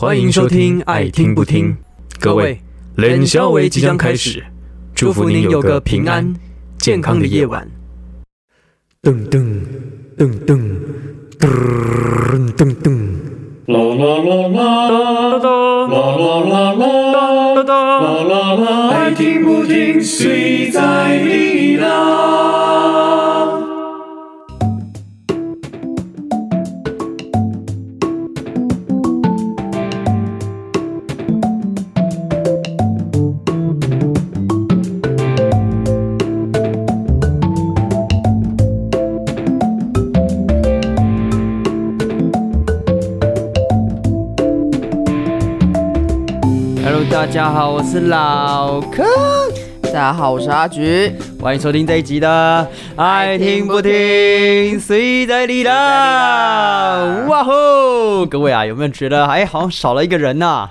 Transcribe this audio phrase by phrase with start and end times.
[0.00, 1.72] 欢迎收听《爱听不听》，
[2.20, 2.60] 各位，
[2.94, 4.44] 冷消维即将开始，
[4.94, 6.32] 祝福您有个平安
[6.78, 7.68] 健康的夜晚。
[9.02, 9.60] 噔噔
[10.16, 10.56] 噔噔
[11.40, 12.96] 噔噔噔，
[13.66, 14.88] 啦啦啦啦，
[15.88, 16.86] 啦啦啦啦，
[18.00, 21.88] 啦啦啦，爱听不听，谁在你啦
[47.18, 49.02] 大家好，我是老柯，
[49.82, 51.12] 大家好，我是阿菊。
[51.40, 52.64] 欢迎收听这一集的
[52.96, 53.90] 《爱听不听》，
[54.80, 57.26] 随在你啦？
[57.26, 58.24] 哇吼！
[58.24, 60.70] 各位啊，有没有觉得哎，好像少了一个人呐、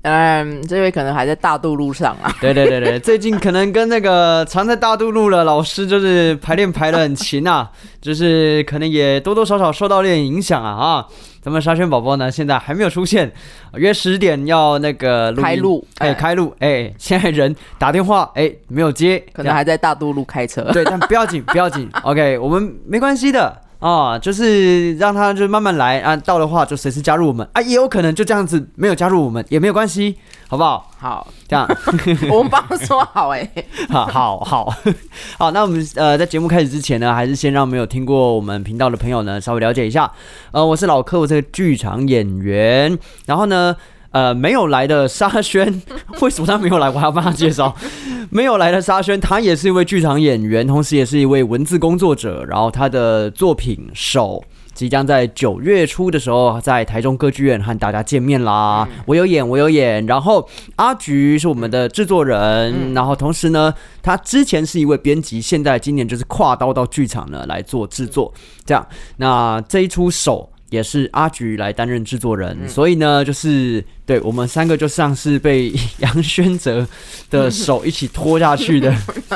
[0.00, 2.34] 嗯，这位可能还在大渡路上啊。
[2.40, 11.06] 对对对对，最近可能跟那个常在大渡路的老师就是排练排的很勤啊，就是可能也多多少少受到点影响啊啊。
[11.42, 13.30] 咱们沙宣宝宝呢，现在还没有出现，
[13.74, 20.62] 约十点要那个录开路哎，哎开路，哎，现在人打电话，哎，没有接，可能还在大渡路开车。
[20.72, 30.16] 对，但不要紧，不要紧， OK，我们没关系的啊，就是让他就慢慢来啊，到的话就随时加入我们啊，也有可能就这样子没有加入我们也没有关系，
[30.48, 30.88] 好不好？
[30.96, 31.68] 好，这样。
[32.30, 33.50] 我们帮他说好哎、
[33.90, 34.72] 好好好
[35.36, 40.08] 好，那我们呃在节目开始之前呢，还是先让没有听过我们频道的朋友呢稍微了解一下。
[40.52, 42.96] 呃，我是老柯，我是个剧场演员。
[43.26, 43.74] 然后呢，
[44.12, 45.82] 呃，没有来的沙宣，
[46.20, 46.88] 为什么他没有来？
[46.88, 47.74] 我还要帮他介绍。
[48.30, 52.44] 没有来的沙宣，他也是一位剧场演员，同时也是一位文字工作者。
[52.44, 54.42] 然后他的作品《手》。
[54.74, 58.88] 即将在九月初的时候，在台中歌剧院和大家见面啦。
[59.04, 60.04] 我有演，我有演。
[60.06, 68.32] 然后阿菊是我们的制作人，然后同时呢，他之前是一位编辑，现在今年就是跨刀到剧场呢来做制作。
[68.64, 68.84] 这样，
[69.18, 76.88] 那这一出手也是阿菊来担任制作人，所以呢，就是对我们三个就像是被 杨轩泽
[77.28, 78.90] 的手一起拖下去的。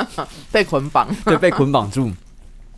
[0.51, 1.07] 被捆绑。
[1.23, 2.11] 对，被捆绑住。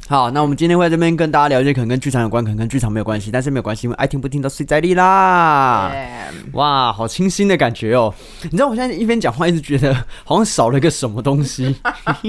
[0.09, 5.92] 好，那我们今天会在这边跟大家聊一些可能跟剧场有关，可能跟剧场没有关系，但是没有关系，因为爱听不听都睡在里啦。
[5.94, 8.12] 哎哇，好清新的感觉哦！
[8.46, 9.94] 你知道我现在一边讲话，一直觉得
[10.24, 11.75] 好像少了一个什么东西，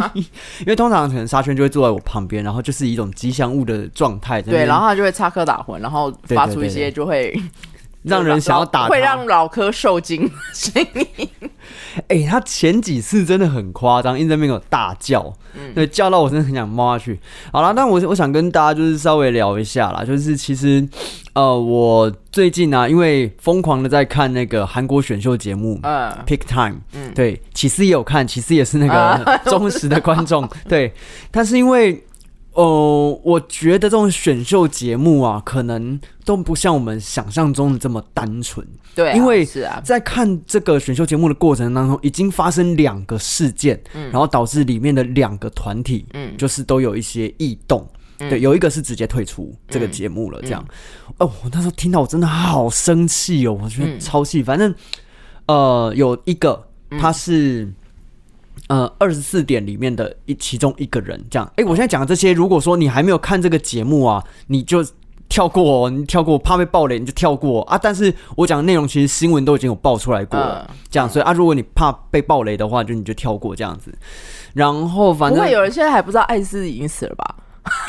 [0.60, 7.34] 因为通常可能沙圈就会坐在我旁边，然后就是一种吉祥物的状态，对，然后他就会插科打诨，然后发出一些就会
[8.02, 11.28] 让人想要打会让老柯受惊的声音。
[12.08, 15.32] 哎、他前几次真的很夸张，一直在那边有大叫，
[15.74, 17.18] 对，叫到我真的很想猫下去。
[17.52, 20.86] 好了，那我我想跟大家就是稍微聊一下啦，就是其实
[21.32, 25.78] 呃，我最近呢、因为疯狂的在看那个韩国选秀节目。
[25.82, 30.92] 嗯，Pick Time，嗯，对，其实也有看，其实也是那个 忠实的观众，对，
[31.30, 32.02] 但是因为，
[32.52, 47.88] 哦、我觉得这种选秀节目啊，可能都不像我们想象中的这么单纯，对啊，因为是啊，在看这个选秀节目的过程当中，已经发生两个事件，然后导致里面的两个团体，嗯就是都有一些异动。
[48.18, 50.62] 对，有一个是直接退出这个节目了，这样。
[51.18, 54.42] 哦，我那时候听到我真的好生气哦，我觉得超气。
[54.42, 54.74] 反正，
[55.46, 56.66] 呃，有一个
[56.98, 57.72] 他是。
[58.70, 64.86] 呃，二十四点里面的一其中一个人，这样，哎、我现在讲的这些，如果说你还没有看这个节目啊，你就
[65.28, 67.76] 跳过哦，你跳过，怕被爆雷你就跳过啊。
[67.76, 73.92] 但是我讲的内容其实新闻都已经有爆出来过了，嗯这样，所以啊，如果你怕被爆雷的话，就你就跳过这样子。
[74.54, 77.34] 然后反正不会有人现在还不知道艾斯已经死了吧？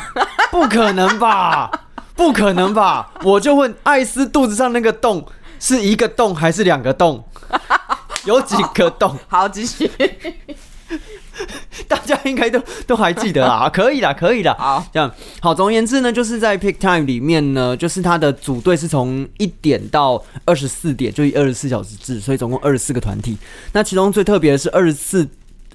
[0.50, 1.70] 不可能吧？
[2.16, 3.12] 不可能吧？
[3.22, 5.24] 我就问艾斯肚子上那个洞
[5.60, 7.24] 是一个洞还是两个洞？
[8.24, 9.16] 有几个洞？
[9.28, 9.88] 好，继续。
[11.88, 14.54] 大家应该都都还记得啊， 可以啦，可以啦。
[14.58, 15.10] 好，这样
[15.40, 23.36] 好，总而言之呢，就是在 Pick Time 里面呢，就是它的组队是从一点到二十四点，就以二十四小时制，所以总共二十四个团体。
[23.72, 25.28] 那其中最特别的是二十四。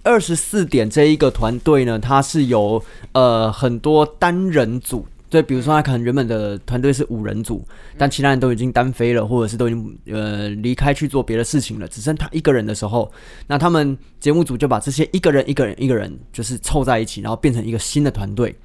[0.03, 2.81] 二十四点这一个团队呢，它是由
[3.11, 7.65] 呃很多单人组，对，比如说他可能原本的团队是五人组，
[7.97, 13.11] 但其他人都已经单飞了，或者是都已经呃离开去做别的事情了，只剩他一个人的时候，
[13.45, 18.55] 那他们节目组就把这些一个人一个人一个人就是凑在一起，然后变成一个新的团队。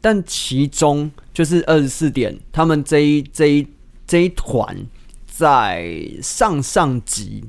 [0.00, 3.66] 但其中就是二十四点，他们这一这一
[4.06, 4.76] 这一团
[5.26, 7.44] 在上上集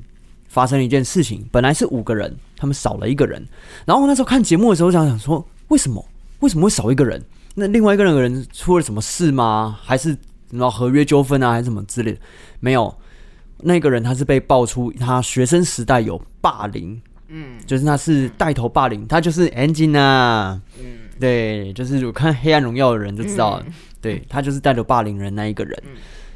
[0.48, 3.44] 发生了一件事情，本来是五个人，他们少了一个人。
[3.84, 6.04] 然后我那时候看节目的时候，想想说，为什么
[6.44, 7.24] 为什么会少一个人？
[7.54, 9.78] 那另外一个人的人出了什么事吗？
[9.82, 10.10] 还是
[10.50, 12.18] 什么合约纠纷啊，还是什么之类的？
[12.60, 12.94] 没有。
[13.62, 19.46] 那个人他是被爆出他学生时代有霸凌，嗯就是他是带头霸凌，他就是
[19.96, 20.84] 啊，嗯
[21.18, 25.82] 对，就是有看《黑暗荣耀》的人就知道了，嗯对他就是带头霸凌人那一个人。
[25.86, 25.92] 嗯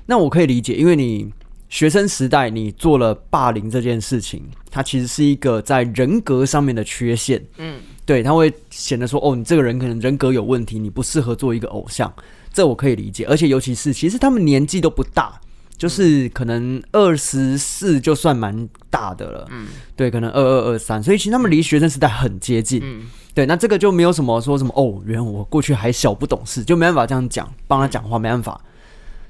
[0.07, 1.31] 那我可以理解，因为你
[1.69, 7.79] 学生时代你做了霸凌这件事情，它其实是一个在人格上面的缺陷，嗯
[8.09, 12.11] 对，他会显得说，哦，你这个人可能人格有问题，你不适合做一个偶像，
[12.51, 13.27] 这我可以理解。
[13.27, 15.39] 而且尤其是，其实他们年纪都不大，
[15.77, 22.81] 就是可能二十四就算蛮大的了，嗯对，可能二二二三，所以其实他们离学生时代很接近。
[22.83, 28.59] 嗯对，那这个就没有什么说什么哦，原来我过去还小不懂事，就没办法这样讲，帮他讲话没办法。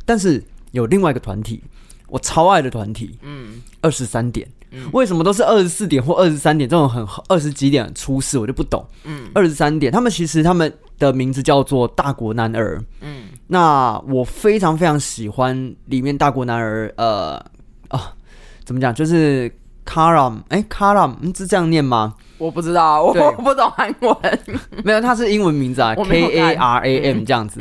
[0.04, 0.40] 但是
[0.70, 1.64] 有另外一个团体，
[2.06, 8.84] 我超爱的团体，嗯二十三点嗯，为什么都是二十四点或二十三点这种很二十几点出事，我就不懂。
[9.04, 12.82] 嗯二十三点，他们其实他们的名字叫做大国男儿。
[13.00, 17.42] 嗯那我非常非常喜欢里面大国男儿，呃
[17.88, 18.12] 啊，
[18.64, 18.94] 怎么讲？
[18.94, 19.50] 就是
[19.86, 22.14] Karam，哎，Karam，嗯是这样念吗？
[22.36, 24.16] 我不知道，我对不懂韩文。
[24.84, 27.60] 没有，他是英文名字啊，K 看 A R A M 这样子。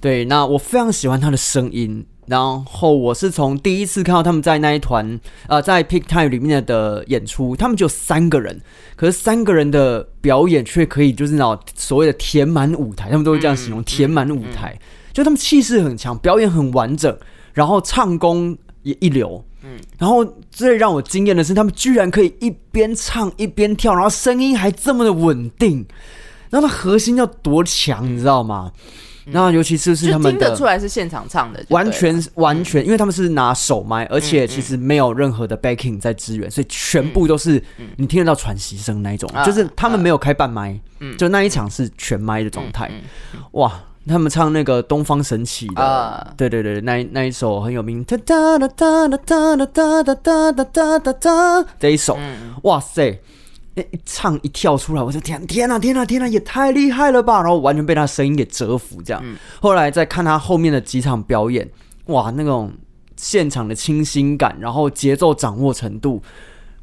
[0.00, 2.04] 对，那我非常喜欢他的声音。
[2.26, 8.60] 然后我是从第一次看到他们在那一团呃，在 Peak Time 里面的演出，他们就三个人，
[8.94, 14.78] 可是三个人的表演却可以就是那种所谓的填满舞台，他们都会这样形容，填满舞台，
[15.12, 17.16] 就他们气势很强，表演很完整，
[17.52, 19.44] 然后唱功也一流。
[19.64, 25.86] 嗯然后最让我惊艳的是，他们居然可以一边唱一边跳，然后声音还这么的稳定，
[26.50, 28.72] 然后它核心要多强，你知道吗？
[29.26, 37.62] 那尤其是是他们的听得出来是现场唱的，完全完全，因为他们是拿手麦，而且其实没有任何的 backing 在支援，所以全部都是
[37.96, 41.16] 你听得到喘息声那一种，啊就是他们没有开半麦，嗯。
[41.16, 42.90] 就那一场是全麦的状态。
[42.92, 43.72] 嗯哇，
[44.08, 46.34] 他们唱那个东方神起的，啊。
[46.36, 49.18] 对对对，那一那一首很有名，哒哒哒哒哒
[49.56, 53.20] 哒哒哒哒哒哒哒哒这一首，嗯哇塞！
[53.74, 57.40] 那一唱一跳出来，我说天天啊天啊天啊，也太厉害了吧！
[57.40, 59.24] 然后完全被他声音给折服，这样。
[59.60, 61.66] 后来再看他后面的几场表演，
[62.06, 62.70] 哇，那种
[63.16, 66.22] 现场的清新感，然后节奏掌握程度，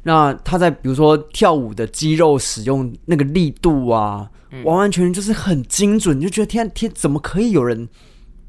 [0.02, 4.28] 那他在比如说跳舞的肌肉使用那个力度啊，
[4.64, 7.88] 完完全全就是很精准，你就觉得天天怎么可以有人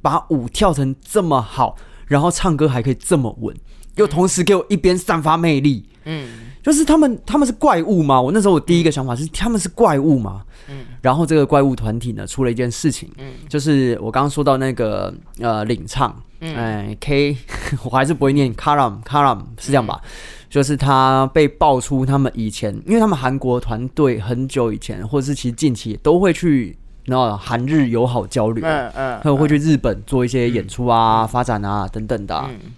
[0.02, 1.76] 把舞跳成这么好，
[2.08, 3.56] 然后唱歌还可以这么稳，
[3.98, 5.86] 又同时给我一边散发魅力。
[6.06, 6.28] 嗯。
[6.64, 8.22] 就是他们他们是怪物吗？
[8.22, 10.44] 我那时候我第一个想法是他们是怪物吗？
[10.70, 10.86] 嗯。
[11.02, 13.34] 然后这个怪物团体呢出了一件事情，嗯。
[13.50, 16.56] 就是我刚刚说到那个呃领唱，嗯。
[16.56, 17.38] 哎、K，
[17.84, 20.00] 我还是不会念 Karam Karam 是这样吧？
[20.04, 20.10] 嗯。
[20.52, 32.74] 就是他被爆出他们以前，因为他们韩国团队很久以前，或者是其实近期都会去那韩日友好交流，嗯嗯，他们会去日本做一些演出啊、发展啊等等的啊、嗯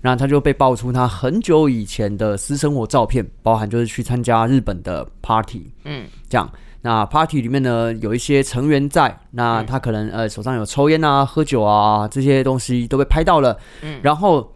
[0.00, 6.50] 然后他就被爆出他很久以前的私生活照片，包含就是去参加日本的 party，嗯这样。
[6.82, 13.58] 那 party 里面呢有一些成员在，那他可能呃手上有抽烟啊、喝酒啊这些东西都被拍到了。
[13.82, 14.52] 嗯然后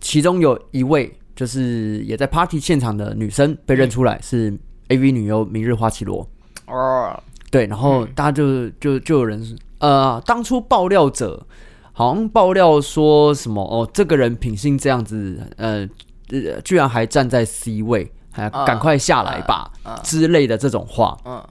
[0.00, 4.50] 其中有一位就是也在 party 现场的女生被认出来是
[4.88, 6.28] AV 女优明日花绮罗。
[6.66, 7.16] 哦，
[7.50, 9.40] 对，然后大家就就就有人
[9.78, 11.46] 呃，当初爆料者
[11.92, 15.88] 好像爆料说什么哦，这个人品性这样子，呃，
[16.30, 21.16] 呃居然还站在 C 位，还嗯赶快下来吧、嗯之类的这种话。
[21.24, 21.42] 嗯。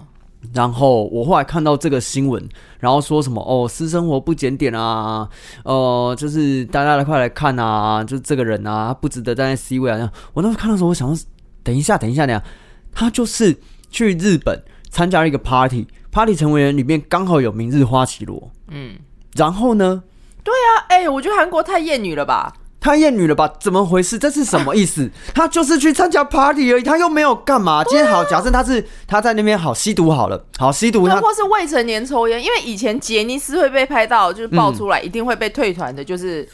[0.55, 2.43] 然后我后来看到这个新闻，
[2.79, 5.29] 然后说什么哦，私生活不检点啊，
[5.63, 10.11] 呃，就是大家来快来看啊，就是这个人啊，他不值得站在 C 位啊。
[10.33, 11.23] 我那时候看到的时候，我想说，
[11.61, 12.43] 等一下，等一下，等一下，
[12.91, 13.55] 他就是
[13.91, 18.95] 去日本参加了一个 party，party 成员里面刚好有明日花绮罗，嗯，
[19.35, 20.01] 然后呢，
[20.49, 22.53] 啊，哎，我觉得韩国太厌女了吧？
[22.79, 23.47] 太厌女了吧？
[23.59, 24.17] 怎么回事？
[24.17, 25.07] 这是什么意思？
[25.35, 27.83] 他就是去参加 party 而已，他又没有干嘛。
[27.83, 36.47] 今天好，假设他是他在那边好吸毒好了，好吸毒或是未成年抽烟，因为以前杰尼斯会被拍到，就是爆出来，一定会被退团的，就是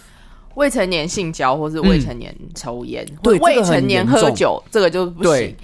[0.56, 5.56] 未成年性交或是未成年抽烟，对或未这个很成年严重喝酒，这个就不对行。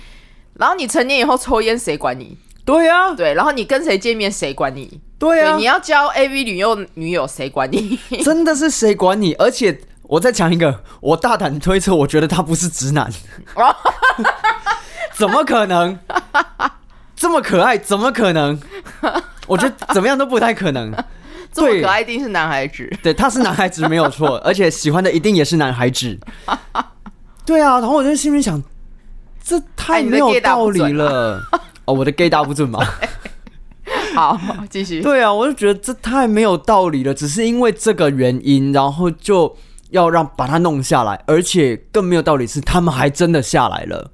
[0.54, 2.38] 然后你成年以后抽烟，谁管你？
[2.64, 5.02] 对啊，对，然后你跟谁见面，谁管你？
[5.24, 7.98] 对啊你，要交 AV 女友女友，谁管你？
[8.26, 9.34] 真的是谁管你？
[9.36, 13.10] 而且我再讲一个，我大胆推测，我觉得他不是直男，
[15.16, 15.98] 怎么可能？
[17.16, 18.60] 这么可爱，怎么可能？
[19.48, 20.92] 我觉得怎么样都不太可能。
[21.54, 22.92] 这么可爱，一定是男孩子。
[23.02, 26.20] 对，他是男孩子没有错，而且喜欢的一定也是男孩子。
[27.46, 28.62] 对啊，然后我就心里想，
[29.42, 31.42] 这太没有道理了。
[31.86, 32.80] 哦，我的 gay 大不准吗？
[34.14, 34.40] 好，
[34.70, 35.02] 继续。
[35.02, 39.56] 对啊，我就觉得这太没有道理了，只是因为这个原因，然后就
[39.90, 44.12] 要让把它弄下来，而且更没有道理是他们还真的下来了，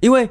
[0.00, 0.28] 因为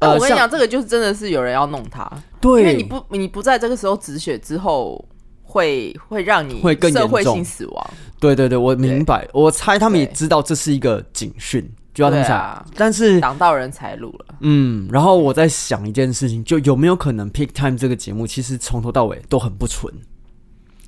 [0.00, 5.02] 呃，我跟你讲，这个就是真的是有人要弄他，对，因为你不你不在这个时候止血之后，
[5.42, 7.90] 会会让你会更严社会重性死亡。
[8.20, 14.34] 对对对，我明白，我猜他们也对知道这是一个警讯，就要他们下来，啊但是挡到人财路了。
[14.40, 19.94] 嗯，然后我在想一件事情，就有没有可能《Pick Time》这个节目其实从头到尾都很不纯，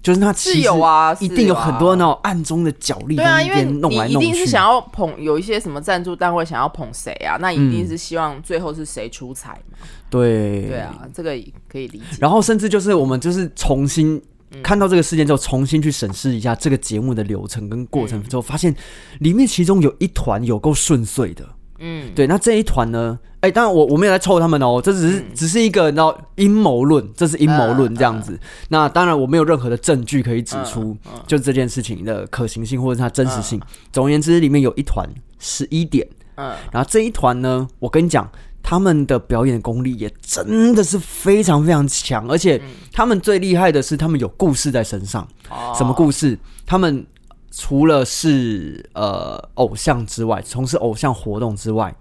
[0.02, 4.18] 就是它其实有啊，一定有很多那种暗中的角力，对啊，因为边弄来弄去。
[4.18, 9.78] 你一定是想要捧有一些什么赞助单位想要捧谁啊，那一定嗯是希望最后是谁出彩嘛。
[10.10, 11.30] 对对啊，这个
[11.68, 12.04] 可以理解。
[12.20, 14.22] 然后甚至就是我们就是重新嗯
[14.62, 18.74] 看到这个事件之后，重新去审视一下这个节目的流程跟过嗯程之后，发现
[19.20, 21.44] 里面其中有一团有够顺遂的。
[21.78, 23.18] 嗯，对，那这一团呢？
[23.40, 28.36] 哎、当然我我没有在抽他们哦，这只是、嗯只是一个你知道阴谋论，这是阴谋论这样子。
[28.70, 33.60] 那当然我没有任何的证据可以指出，嗯就这件事情的可行性或者是它真实性。
[33.92, 35.08] 总而言之，里面有一团
[35.38, 36.04] 十一点，
[36.36, 38.28] 嗯，然后这一团呢，我跟你讲，
[38.68, 42.60] 他们的表演功力也真的是非常非常强，而且
[42.92, 45.22] 他们最厉害的是他们有故事在身上。
[45.48, 46.36] 哦什么故事？
[46.66, 47.06] 他们
[47.52, 51.94] 除了是呃偶像之外，从事偶像活动之外，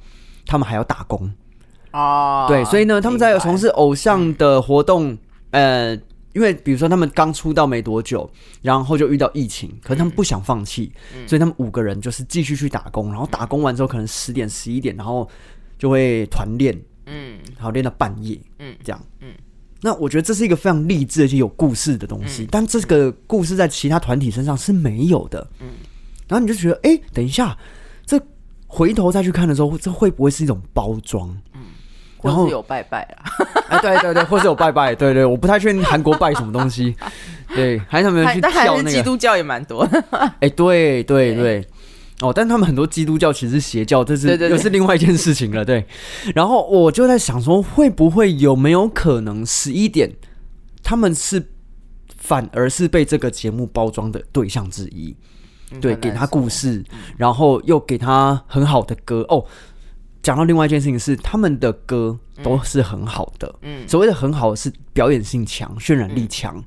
[0.48, 1.32] 他们还要打工。
[1.92, 5.16] 哦，对，所以呢，他们在从事偶像的活动，
[5.52, 5.94] 呃，
[6.34, 8.28] 因为比如说他们刚出道没多久，
[8.64, 15.30] 然后就遇到疫情，可是他们不想放弃，嗯所以他们五个人就是继续去打工，然后打工完之后可能十点十一点，然后
[15.78, 17.38] 就会团练，嗯。
[17.56, 18.76] 然后练到半夜，嗯。
[18.84, 19.30] 这样，嗯。
[19.82, 22.48] 那我觉得这是一个非常励志而且有故事的东西，嗯。
[22.52, 25.48] 但这个故事在其他团体身上是没有的。
[25.60, 25.68] 嗯。
[26.28, 27.58] 然后你就觉得，哎、等一下，
[28.06, 28.20] 这
[28.68, 31.36] 回头再去看的时候，这会不会是一种包装？
[32.24, 33.22] 然后是有拜拜啊，
[33.70, 36.96] 哎，对对对， 或是有拜拜，对对，我不太确定韩国拜什么东西，
[37.54, 40.04] 对，还有他们去跳那个，是基督教也蛮多的。
[40.40, 41.36] 哎，对对对。
[41.36, 41.68] 对。
[42.22, 45.86] 哦，但他们很多基督教其实是邪教，这是又是另外一件事情了，对。
[46.34, 50.14] 然后我就在想说，会不会有没有可能十一点
[50.82, 51.52] 他们是
[52.18, 55.16] 反而是被这个节目包装的对象之一？
[55.82, 56.84] 对，给他故事，
[57.18, 59.44] 然后又给他很好的歌哦。
[60.26, 63.54] 讲到另外一件事情是，他们的歌都是很好的。
[63.62, 63.88] 嗯。
[63.88, 66.60] 所谓的很好是表演性强、渲染力强，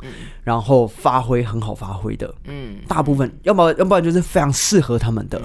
[0.45, 2.33] 然后发挥很好发挥的。
[2.45, 2.77] 嗯。
[2.87, 5.43] 大部分，要么要不然就是非常适合他们的。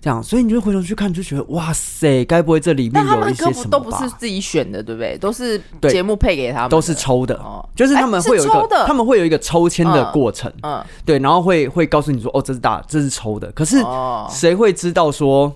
[0.00, 3.68] 这样，所以你就回头去看，就觉得哇塞，该不会这里面有一些什么吧？
[3.72, 5.18] 都不是自己选的，对不对？
[5.18, 7.62] 都是节目配给他们，都是抽的，哦。
[7.76, 10.82] 就是他们哎会有一个，他们会有一个抽签的嗯过程，嗯。
[11.04, 13.52] 对，然后会会告诉你说，哦，这是大，这是抽的。
[13.52, 14.26] 可是哦。
[14.30, 15.54] 谁会知道说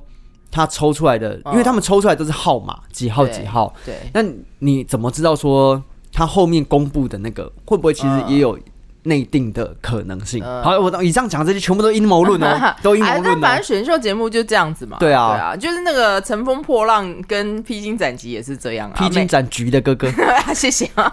[0.55, 1.35] 他抽出来的？
[1.47, 3.75] 因为他们抽出来都是号码，几号对几号。
[3.85, 4.23] 对，那
[4.61, 5.83] 你怎么知道说
[6.13, 8.57] 他后面公布的那个会不会其实也有
[9.03, 10.41] 内定的可能性？
[10.45, 13.65] 嗯好，我以上讲的这些全部 都阴谋论哦，都阴谋哎，论反正。
[13.65, 14.97] 选秀节目就这样子嘛。
[15.01, 18.97] 对啊对啊，就是那个《乘风破浪》跟《披荆斩棘》也是这样啊。
[18.97, 20.07] 披荆斩棘的哥哥，
[20.47, 21.13] 每 谢谢啊。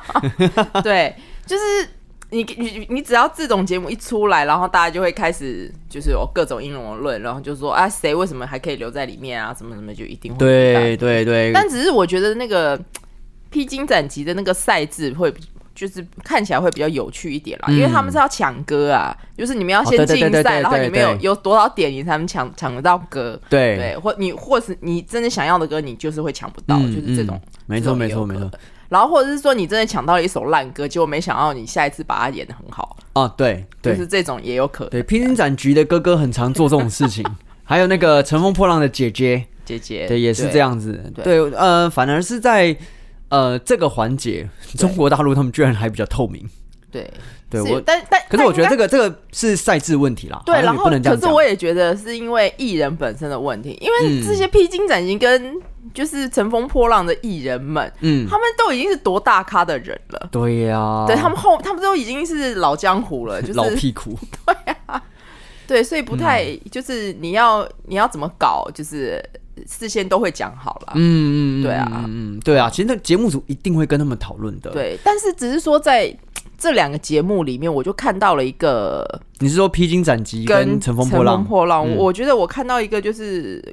[0.84, 1.16] 对，
[1.48, 1.90] 就是
[2.32, 12.80] 你你你只要这种节目一出来，然后大家就会开始就是有各种阴谋论，然后就说啊谁为什么还可以留在里面啊，什么什么就一定会对对对，但只是我觉得那个
[13.52, 15.32] 披荆斩棘的那个赛制会。
[15.74, 23.40] 就是看起来会比较有趣一点啦，嗯因为他们是要抢歌啊，就是你们要哦先竞赛，然后你们有有多少点，你才能抢抢得到歌。
[23.50, 27.36] 对对，或你或是你真的想要的歌，你就是会抢不到，嗯就是这种。
[27.38, 28.52] 嗯没错没错没错。
[28.92, 34.90] 然后或者是说你真的抢到了一首烂歌，结果没想到你下一次把它演的很好，哦，对对就是这种也有可能。
[34.90, 37.26] 对，披荆斩棘的哥哥很常做这种事情，
[37.64, 40.60] 还有那个乘风破浪的姐姐，姐姐对，也是这。
[40.60, 41.02] 样子。
[41.16, 42.76] 对对，呃，反而是在
[43.30, 46.46] 呃这个环节，中国大陆他们居然还比较透明。
[46.92, 47.10] 对是
[47.52, 50.90] 对我但但可是我觉得这个个这个是赛制问题啦，对，然后。
[50.90, 55.56] 可是我也觉得是因为艺人本身的问题，因为嗯这些披荆斩棘跟
[55.94, 60.30] 就是乘风破浪的艺人们，嗯，他们都已经是多大咖的人了。
[60.32, 64.18] 对呀，对他们后，他们都已经是老江湖了，就是 老屁股，
[65.68, 69.24] 对，所以不太、嗯就是你要你要怎么搞，就是
[69.68, 70.94] 事先都会讲好了。
[70.96, 76.16] 嗯嗯，嗯对啊嗯嗯，对啊，其实那节目组一定会跟他们讨论的。，对，但是只是说在
[76.58, 79.06] 这两个节目里面，我就看到了一个
[79.40, 81.44] 你是说披荆斩棘跟乘风破浪？
[81.44, 83.64] 破浪嗯我觉得我看到一个就是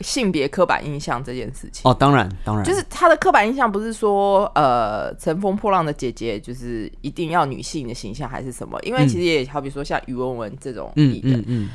[0.00, 1.90] 性别刻板印象这件事情。
[1.90, 8.78] 哦，当然当然，就是他的刻板印象不是说，呃，乘风破浪的姐姐就是一定要女性的形象还是什么？
[8.82, 11.68] 因为嗯其实也好比说像于文文这种嗯嗯嗯，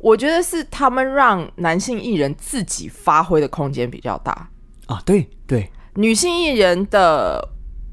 [0.00, 4.48] 我觉得是他们让男性艺人自己发挥的空间比较大，
[4.86, 7.46] 啊，对对，女性艺人的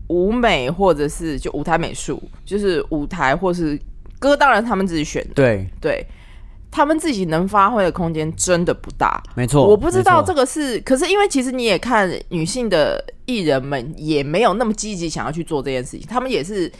[0.07, 3.79] 舞美或者是就舞台美术，就是舞台或是
[4.19, 6.07] 歌，当然他们自己选的，对，对。
[6.69, 9.23] 他们自己能发挥的空间真的不大。
[9.35, 16.71] 没错，我不知道这个是，可是因为其实你也看女性的艺人们也没有那么积极想要去做这件事情，他们也是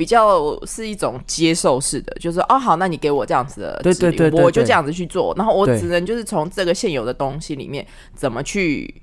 [0.00, 9.02] 比较是一种接受式的，就是哦好，那你给我这样子的对指令，我就这样子去做，然后我只能就是从这个现有的东西里面怎么去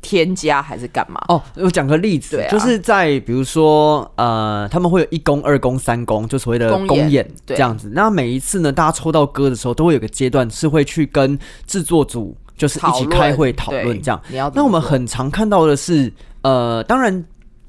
[0.00, 1.20] 添加还是干嘛？
[1.26, 7.90] 哦，我讲个例子，就是在比如说呃，他们会有一公、二公、三公，就所谓的公演这样子。
[7.92, 11.36] 那每一次呢，大家抽到歌的时候，都会有个阶段是会去跟
[11.66, 14.22] 制作组就是一起开会讨论这样。
[14.54, 17.24] 那我们很常看到的是，呃，当然。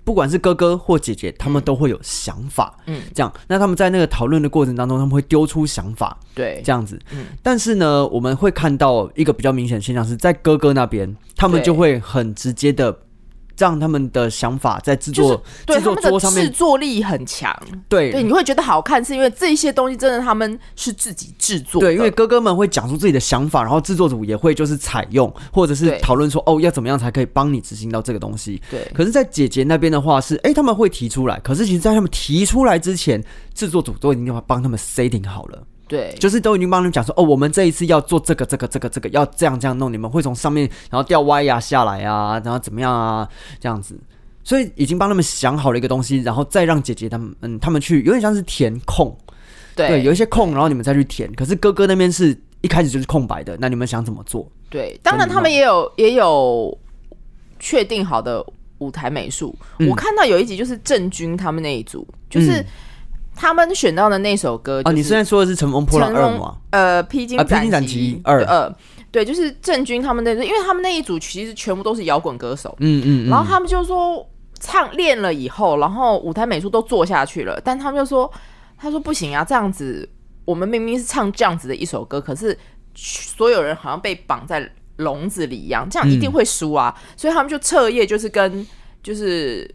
[0.08, 3.30] 不管是哥哥或姐姐，他们都会有想法，嗯这样。
[3.46, 6.98] 那他们在那个讨论的过程当中，他们会丢出想法，对这样子。
[7.12, 12.98] 嗯但是呢，我们会看到一个比较明显的现象是在哥哥那边，他们就会很直接的
[13.58, 17.56] 让他们的想法在制作制作对他们的制桌上面，作力很强，
[17.90, 18.12] 对。
[18.12, 28.62] 对，你会觉得好看，是因为这些东西真的他们是自己制作，对，因为哥哥们会讲出自己的想法，然后制作组也会就是采用，或者是讨论说哦要怎么样才可以帮你执行到这个东西。
[28.70, 28.90] 对。
[28.94, 33.24] 可是，在姐姐那边的话是，哎、他们会提出来，可是其实，在他们提出来之前，
[33.54, 35.64] 制作组都已经帮他们 setting 好了。
[35.88, 43.28] 对，就是都已经帮你们讲说，哦，我们这一次要做这个、这个、这个、这个，要这样这样弄，你们会从上面然后掉歪呀下来啊，然后怎么样啊，
[43.60, 43.98] 这样子，
[44.44, 49.16] 所以已经帮他们想好了一个东西，然后再让姐姐他们，嗯，他们去有点像是填空，
[49.76, 51.32] 对有一些空，然后你们再去填。
[51.34, 54.50] 可是哥哥那边是一开始就是空白的，那你们想怎么做？
[54.70, 56.78] 对，当然他们也有也有
[57.60, 58.46] 确定好的
[58.80, 59.56] 舞台美术。
[59.80, 62.66] 嗯我看到有一集就是郑钧他们那一组，就是嗯
[63.38, 66.58] 他们选到的那首歌、就哦，你现在说的是《乘风破浪二》吗？
[66.72, 68.76] 呃披荆啊披荆斩棘二二呃，
[69.12, 74.28] 对，就是郑钧他们那，因为他们那一组其实全部都是摇滚歌手，嗯嗯嗯，然后他们就说
[74.60, 78.30] 唱练了以后，然后舞台美术都做下去了，但他们就说，
[78.76, 80.10] 他说不行啊，这样子
[80.44, 82.58] 我们明明是唱这样子的一首歌，可是
[82.96, 88.66] 所有人好像被绑在笼子里一样，这样一定会输啊，所以他们就彻夜就是跟
[89.04, 89.70] 就是。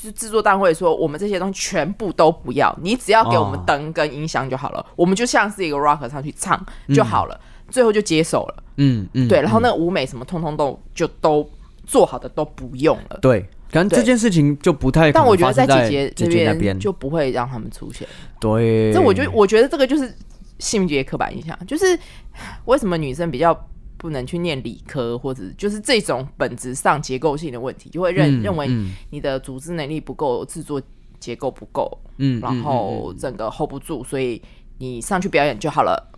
[0.00, 8.62] 就是制作单位说，我们这些东西全部都不要，你只要给我们哦灯跟音箱就好了，我们就像是一个 rocker 上去唱就好了，最后就接手了。
[8.76, 11.48] 嗯嗯，对，然后那个舞美什么，通通都就都
[11.84, 13.18] 做好的都不用了。
[13.20, 13.40] 对，
[13.72, 18.06] 可能这件事情就不太但我觉得在姐姐这边就不会让他们出现。
[18.38, 20.16] 对，这我觉得，我觉得这个就是
[20.60, 21.98] 性别刻板印象，就是
[22.66, 23.52] 为什么女生比较
[23.98, 30.80] 不能去念理科，或者就是这种本质上结构性的问题，就会认、嗯认为嗯你的组织能力不够，制作
[31.20, 34.40] 结构不够，嗯，然后整个 hold 不住，所以
[34.78, 36.10] 你上去表演就好了。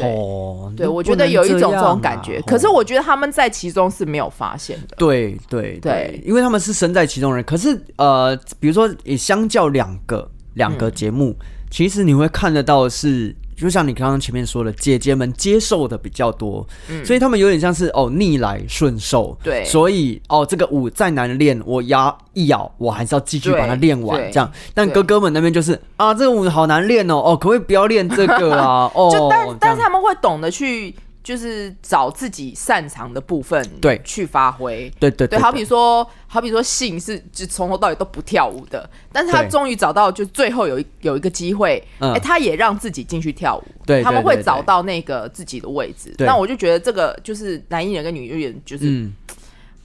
[0.00, 4.96] 哦，对，我觉得有一种这种感觉，啊可是哦我觉得他们在其中是没有发现的。
[4.96, 7.44] 对对对因为他们是身在其中人。
[7.44, 11.36] 可是呃，比如说，也相较两个两嗯个节目，
[11.70, 16.66] 其实你会看得到是，就像你刚刚前面说的，姐姐们接受的比较多，
[17.04, 19.36] 所以他们有点像是哦逆来顺受。
[19.40, 24.50] 嗯对所以哦这个舞再难练，我牙一咬，我还是要继续把它练完这样。
[24.74, 28.90] 但哥哥们那边就是啊，这个舞好难练哦，哦，可不可以不要练这个啊？
[28.96, 34.00] 哦，就但但是他们会懂得去，就是找自己擅长的部分，对。
[34.04, 34.92] 去发挥。
[34.98, 46.12] 对对对，好比说，好比说，信是就从头到尾都不跳舞的，但是他终于找到，就最后有一有一个机会，哎、嗯他也让自己进去跳舞，对他们会找到那个自己的位置。
[46.18, 46.26] 对。
[46.26, 49.12] 那我就觉得这个就是男艺人跟女艺人，就是、嗯。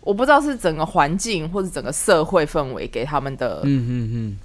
[0.01, 4.37] 我不知道是整个环境或者整个社会氛围给他们的嗯嗯嗯，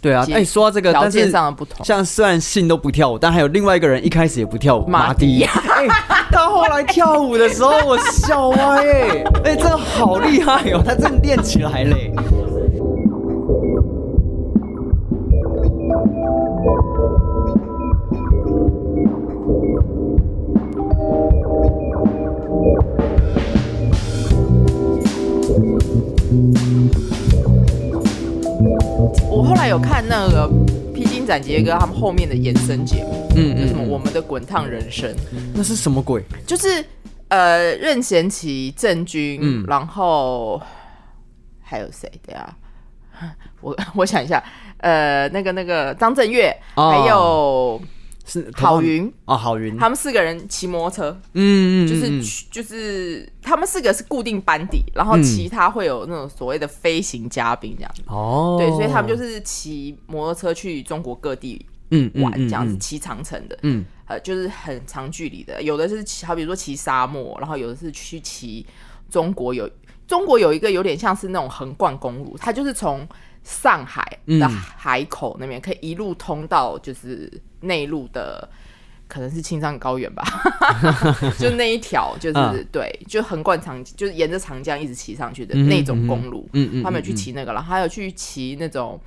[0.00, 0.24] 对啊。
[0.24, 1.84] 其哎，说到这个，条件但是上的不同。
[1.84, 5.44] 像虽然信都不跳舞，但还有另外一个人一开始也不跳舞，马马迪。
[5.44, 5.86] 哎、
[6.30, 12.12] 他后来跳舞的时候，我笑歪哎、哎、真的好厉害哦，他真的练起来嘞。
[29.38, 30.50] 我后来有看那个
[30.92, 33.88] 《披荆斩棘》歌他们后面的延伸节目，嗯就什么《嗯。
[33.88, 35.08] 我们的滚烫人生》，
[35.54, 36.24] 那是什么鬼？
[36.44, 36.84] 就是
[37.28, 39.64] 呃任贤齐、郑钧，嗯。
[39.68, 40.60] 然后
[41.62, 42.56] 还有谁的呀？
[43.62, 44.42] 我 我想一下，
[44.78, 46.90] 呃，那个那个张震岳，哦。
[46.90, 47.80] 还有
[48.28, 49.76] 是郝云，哦，郝云。
[49.76, 52.22] 他们四个人骑摩托车，嗯嗯，就是、嗯。
[52.50, 55.22] 就是他们四个是固定班底，然后嗯。
[55.22, 57.92] 其他会有那种所谓的飞行嘉宾这样。
[57.94, 58.02] 子。
[58.06, 62.78] 哦，对，所以他们就是骑摩托车去中国各地嗯玩，这样子嗯。
[62.78, 63.84] 骑长城的，嗯。
[64.06, 65.62] 呃，就是很长距离的。
[65.62, 68.64] 有的是骑，好比如说骑沙漠，然后有的是去骑
[69.10, 69.68] 中国有
[70.06, 73.06] 中国有一个有点像是那种横贯公路，它就是从
[73.48, 74.50] 上海的嗯。
[74.76, 78.46] 海口那边可以一路通到就是内陆的
[79.08, 80.22] 可能是青藏高原吧，
[81.40, 82.68] 就那一条就是、嗯。
[82.70, 89.00] 对，就横贯长，就是沿着长江一直骑上去的那种公路，嗯嗯，他们有去骑那个，然后还有去骑那种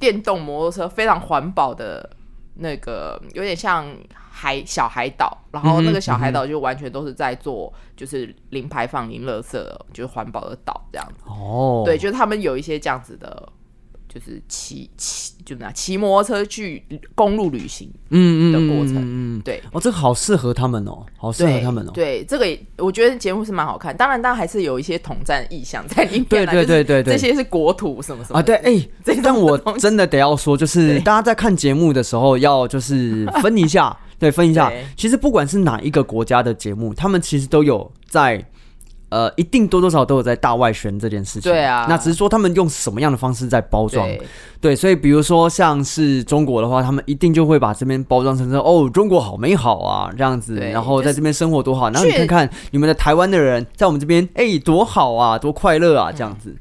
[0.00, 2.10] 电动摩托车，非常环保的
[2.56, 9.52] 那个，有点像海小海岛，然后那个小海岛就完全都是在做就是零排放、零垃圾，
[9.92, 11.22] 就是环保的岛这样子。
[11.26, 13.48] 哦，对，就是他们有一些这样子的，
[14.08, 16.82] 就是骑骑就那骑摩托车去
[17.14, 19.62] 公路旅行，嗯嗯的过程嗯对。
[19.72, 21.90] 哦，这个好适合他们哦，好适合他们哦。
[21.92, 23.96] 对，这个我觉得节目是蛮好看。
[23.96, 26.24] 当然，当然还是有一些统战意向在里面。
[26.24, 34.72] 对对对对对这些是国土什么什么啊，对，哎、这但我真的得要说，就是大家在看节目的时候，要就是 分一下，对，分一下。
[34.96, 38.44] 其实不管是哪一个国家的节目，他们其实都有在。
[39.10, 41.50] 呃，一定多多少少都有在大外宣这件事情。
[41.50, 44.06] 对啊那只是说他们用什么样的方式在包装。
[44.06, 44.22] 对
[44.60, 51.90] 对，所以比如说像是中国的话，他们一定就会把这边包装成说哦，中国好美好啊这样子，然后在这边生活多好。
[51.90, 56.54] 然后你看看你们的台湾的人在我们这边，哎、多好啊，多快乐啊，这样子。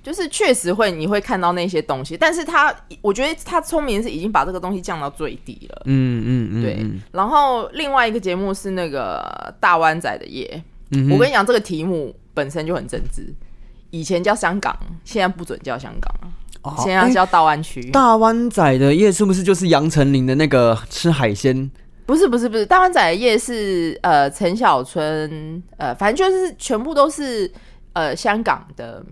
[0.00, 5.82] 就是确实会你会看到那些东西，但是他我觉得他聪明是已经把这个东西降到最低了。
[5.84, 13.34] 嗯嗯嗯，对嗯，然后另外一个节目是那个大湾仔的夜，嗯我跟你讲，这个题目本身就很政治。
[13.90, 17.90] 以前叫香港，现在不准叫香港了，哦现在要叫大湾区。
[17.90, 21.70] 大湾仔的夜是不是就是杨丞琳的那个吃海鲜？
[22.04, 27.50] 不是不是不是，大湾仔的夜是呃陈小春，呃反正就是全部都是
[27.94, 29.02] 呃香港的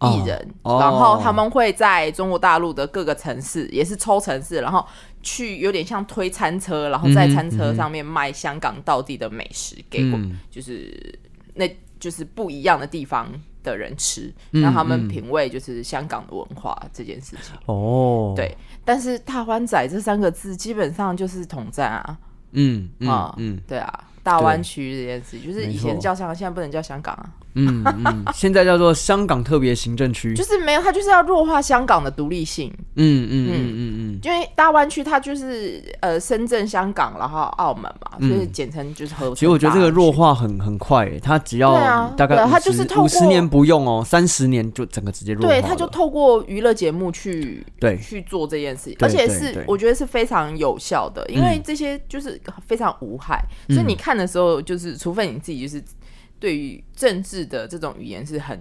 [0.00, 4.84] 艺人，哦然后他们会在中国大陆的各个城市，也是抽城市，然后
[5.22, 10.38] 去有点像推餐车，然后在餐车上面卖香港道地的美食给我，嗯。
[10.50, 11.18] 就是
[11.54, 11.68] 那
[12.00, 13.30] 就是不一样的地方
[13.62, 17.54] 的人吃，嗯让他们品味就是香港的文化这件事情。
[17.66, 22.18] 哦，，对，但是大湾仔这三个字基本上就是统战啊。
[22.52, 23.60] 嗯嗯啊嗯。
[23.66, 30.34] 对啊，大湾区这件事，就是以前叫香港，现在不能叫香港啊，嗯嗯，现在叫做香港特别行政区。
[30.34, 39.34] 就是没有，它就是要弱化香港的独立性，嗯嗯嗯嗯嗯，因为大湾区它就是呃深圳、香港，然后澳门嘛，所以简称就是合。
[39.34, 45.66] 其实我觉得这个弱，化很很快耶，它只要大概它就是透过五十年不用哦，三十年就整个直接弱化对，了。
[45.66, 47.98] 它就透过娱乐节目去对。
[47.98, 48.90] 去做这件事。
[48.90, 51.62] 情，而且是我觉得是非常有效的，因为嗯。
[51.64, 55.82] 这些就是非常无害，所以你看的时候，就是除非你自己就是
[56.42, 58.60] 对于政治的这种语言是很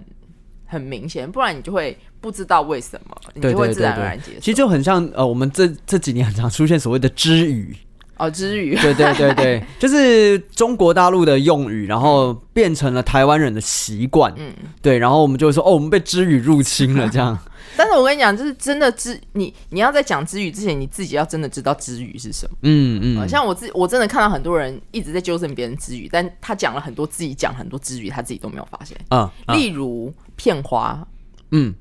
[0.67, 4.39] 很明显，不然你就会不知道为什么，你就会自然而然接受。
[4.39, 7.75] 其实就很像呃，我们这这几年很常出现所谓的知语，
[8.21, 17.37] 哦，之语，对对对对， 就是中国大陆的用语，然后变成了台湾人的习惯，嗯，对，然后我们就会说哦，我们被知语入侵了，这样，
[17.75, 22.55] 但是我跟你讲，就是真的知你你要在讲知语之前，你自己要真的知道知语是什么。
[22.61, 28.95] 嗯嗯，呃像我自我真的看到很多人一直在纠正别人知语，但他讲了很多自己讲很多知语，他自己都没有发现。
[29.09, 31.05] 啊啊例如片花，
[31.51, 31.73] 嗯。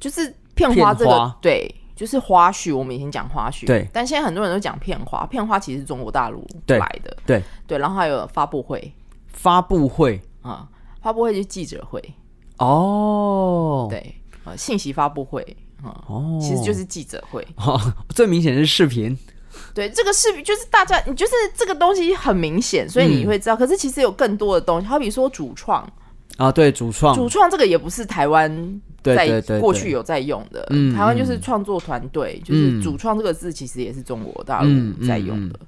[0.00, 2.76] 就是片花这个对，就是花絮。
[2.76, 7.78] 我们以前讲花絮，对但现在很多人都讲片花，片花其实是中国大陆对来的，对，对。
[7.78, 8.92] 然后还有发布会
[9.28, 10.68] 发布会啊、
[11.00, 12.02] 发布会就是记者会，
[12.58, 15.40] 哦，对，呃，信息发布会
[15.80, 17.46] 啊、哦，其实就是记者会。
[17.56, 19.16] 哦，最明显是视频，
[19.72, 23.56] 对，这个视频就是大家，你就是这个东西很明显，所以你嗯会知道。
[23.56, 25.88] 可是其实有更多的东西，好比说主创，
[26.36, 32.82] 啊，对，主创，主创这个也不是台湾在对对对，过去有在用的，嗯台湾就是嗯创作团队，就是嗯。
[32.82, 34.70] 主创这个字其实也是中国大陆
[35.06, 35.58] 在用的。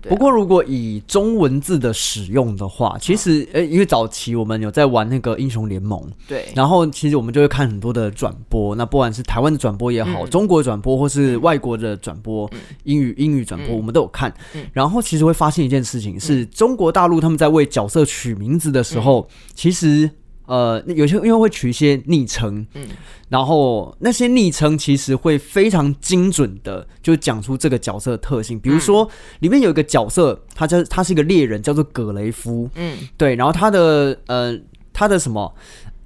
[0.00, 0.14] 对啊。
[0.14, 10.30] 不过，如果以中文字的使用的话，其实呃，因为早期我们有在玩那个英雄联盟，对，然后其实我们就会看很多的转播，那不管是台湾的转播也好，嗯。
[10.30, 12.48] 中国的转播或是外国的转播，
[12.84, 14.32] 英语英语转播，我们都有看。
[14.54, 14.64] 嗯。
[14.72, 19.52] 然后其实会发现一件事情，是中国大陆他们在为角色取名字的时候，嗯。
[19.54, 20.10] 其实。
[20.46, 22.88] 呃，有些因为会取一些昵称，嗯。
[23.28, 28.58] 然后那些昵称其实会非常精准的就讲出这个角色的特性。
[28.58, 29.10] 比如说，嗯。
[29.40, 32.96] 里面有一个角色，他叫他是一个猎人，叫做葛雷夫，嗯。
[33.16, 34.56] 对，然后他的呃
[34.92, 35.52] 他的什么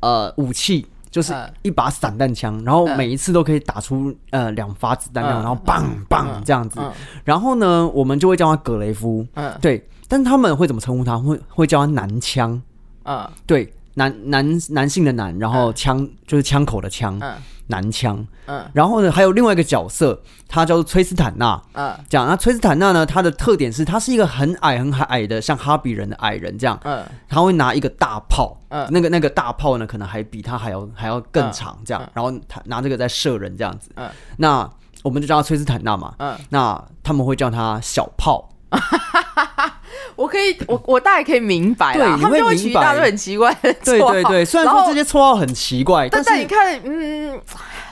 [0.01, 6.43] 呃武器就是嗯一把散弹枪，然后嗯每一次都可以打出呃两发子弹然后棒棒嗯。
[6.45, 6.81] 这样子。
[6.81, 6.91] 嗯。
[7.25, 9.55] 然后呢，我们就会叫他葛雷夫，嗯。
[9.61, 11.19] 对，但他们会怎么称呼他？
[11.19, 12.63] 会会叫他男枪，
[13.03, 17.35] 啊对，男男男性的男，然后枪就是枪口的枪，嗯
[17.67, 18.27] 男枪。
[18.47, 21.61] 嗯然后呢，还有另外一个角色，他叫做崔斯坦纳。
[21.75, 26.79] 嗯这样，那崔斯坦纳呢，他的特点是他是一个很矮很矮的，像哈比人的矮人这样。
[26.83, 33.91] 嗯他会拿一个大炮，嗯那个那个大炮呢，可能还比他还要还要更长，这样，嗯然后他拿这个在射人这样子。
[33.97, 34.09] 嗯
[34.39, 34.69] 那
[35.03, 36.15] 我们就叫他崔斯坦纳嘛。
[36.19, 38.49] 嗯那他们会叫他小炮，
[40.17, 42.81] 我可以，我我大概可以明白他们就会取一明白。
[42.81, 47.41] 大堆很奇怪的 对对对，虽然说这些绰号很奇怪，但但是但你看，嗯，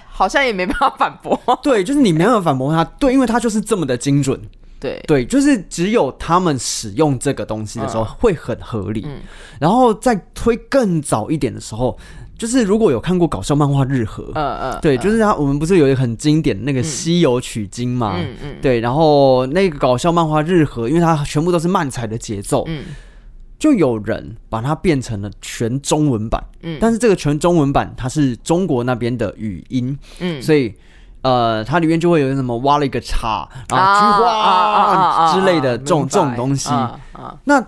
[0.09, 1.41] 好像也没办法反驳。
[1.63, 4.41] 对，就是你没办法反驳他，对，因为他就是这么的精准，
[4.81, 8.15] 对，对，就是只有他们使用这个东西的时候嗯。
[8.19, 9.21] 会很合理，嗯。
[9.61, 11.97] 然后再推更早一点的时候，
[12.39, 18.57] 就是如果有看过搞笑漫画日和，嗯嗯，对，嗯就是他我们不是有一个很经典的那个西游取经嘛，嗯嗯。
[18.63, 22.85] 对，然后那个搞笑漫画日和，因为它全部都是漫彩的节奏，嗯。
[23.59, 26.79] 就有人把它变成了全中文版，嗯。
[26.81, 30.73] 但是这个全中文版它是中国那边的语音，嗯，所以
[31.23, 36.71] 呃，它里面就会有什么挖了一个叉，然后菊花啊之类的这种这种东西。
[36.71, 37.37] 啊啊。
[37.47, 37.67] 那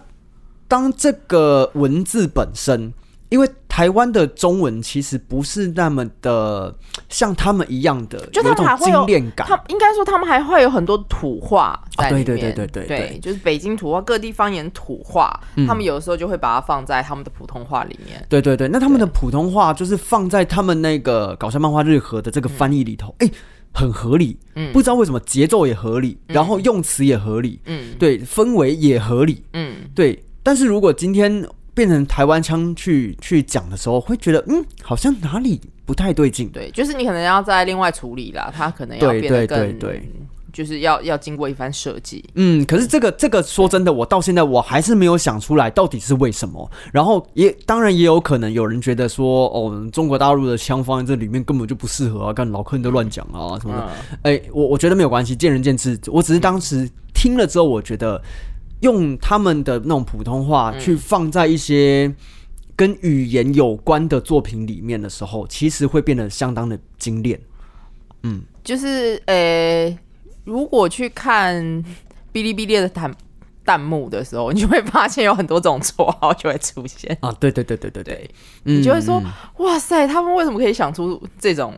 [0.69, 2.93] 当这个文字本身，
[3.29, 6.77] 因为台湾的中文其实不是那么的
[7.09, 9.07] 像他们一样的，就他们还会有。
[9.37, 12.99] 他应该说他们还会有很多土话在里面，啊对对对对对对。
[12.99, 15.67] 对就是北京土话，各地方言土话，嗯。
[15.67, 18.27] 他们有的时候就会把它放在他们的普通话里面。
[18.29, 23.31] 对对对，那他们的普通话就是放在他们那个搞笑漫画日和的这个翻译里头，哎、
[23.73, 24.37] 很合理。
[24.57, 24.73] 嗯。
[24.73, 27.95] 不知道为什么节奏也合理，然后用词也合理，嗯。
[28.01, 30.23] 对，氛围也合理，嗯，对。
[30.43, 36.49] 但是如果今天变成台湾腔去去讲的时候，会觉得嗯，好像哪里不太对劲。
[36.51, 40.13] 对，就是你可能要再另外处理啦，他可能要对变得对对更，对
[40.53, 42.25] 就是要要经过一番设计。
[42.35, 46.69] 嗯，可是这个这个说真的，我到现在我还是没有想出来到底是为什么。
[46.93, 53.89] 然后也当然也有可能有人觉得说，哦，中国大陆的腔放在这里面根本就不适合啊，干老客人都乱讲啊什么的。
[54.11, 55.97] 嗯哎、我我觉得没有关系，见仁见智。
[56.09, 58.21] 我只是当时听了之后，我觉得
[58.81, 62.15] 用他们的那种普通话去放在一些
[62.75, 67.41] 跟语言有关的作品里面的时候，其实会变得相当的精炼。
[68.23, 68.43] 嗯。
[68.63, 69.99] 就是呃，
[70.45, 71.65] 如果去看
[72.31, 73.11] 哔哩哔哩的弹
[73.65, 77.17] 弹幕的时候，你就会发现有很多种绰号就会出现。
[77.21, 78.31] 啊，对对对对对对，
[78.65, 79.21] 你就会说，
[79.57, 81.75] 哇塞，他们为什么可以想出这种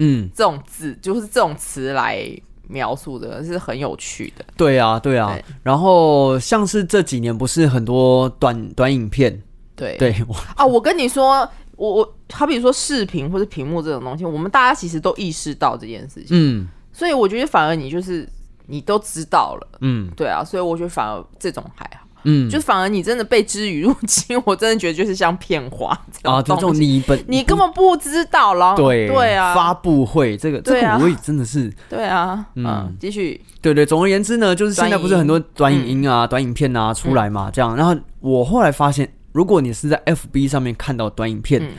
[0.00, 2.18] 嗯，这种字，就是这种词来
[2.68, 4.44] 描述的，是很有趣的。
[4.56, 5.32] 对啊，对啊。
[5.32, 5.44] 对。
[5.62, 9.42] 然后像是这几年不是很多短短影片，
[9.74, 9.96] 对。
[9.96, 16.68] 对， 我啊，我跟你说，我我好比说视频或者屏幕这种东西，我们大家其实都意识到这件事情，嗯。
[16.92, 18.26] 所以我觉得反而你就是
[18.66, 20.10] 你都知道了，嗯。
[20.16, 25.90] 对啊，所以我觉得反而这种还好，嗯，就反而你真的被之语入侵，我真的觉得就是像片花
[26.22, 32.66] 啊，这种你本你根本不知道，然后对对啊，发布会这个这个我也真的是对啊，嗯。
[32.66, 35.96] 嗯，继续，对对，总而言之呢，就是现在不是很多短影音。
[36.04, 37.74] 嗯啊、短影片啊出来嘛，这样。
[37.74, 41.70] 然后我后来发现，如果你是在 FB 上面看到短影片，嗯